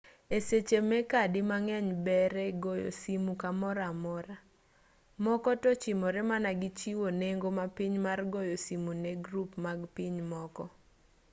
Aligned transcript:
e 0.35 0.37
seche 0.47 0.79
me 0.89 0.99
kadi 1.11 1.39
mang'eny 1.49 1.89
ber 2.05 2.31
e 2.49 2.51
goyo 2.63 2.89
simu 3.01 3.31
kamoro 3.43 3.81
amora 3.91 4.35
moko 5.23 5.49
to 5.61 5.67
ochimore 5.73 6.21
mana 6.31 6.49
gi 6.59 6.69
chiwo 6.79 7.07
nengo 7.21 7.47
mapiny 7.59 7.95
mar 8.05 8.19
goyo 8.33 8.55
simu 8.65 8.91
ne 9.03 9.11
grup 9.25 9.51
mag 9.65 9.79
pinje 9.95 10.23
moko 10.33 10.63